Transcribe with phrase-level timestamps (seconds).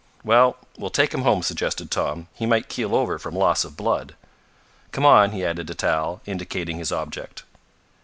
[0.23, 2.27] "Well, we'll take him home," suggested Tom.
[2.33, 4.15] "He might keel over from loss of blood.
[4.91, 7.43] Come on," he added to Tal, indicating his object.